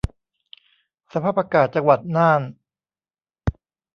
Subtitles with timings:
[1.13, 2.41] สภาพอากาศจังหวัดน่าน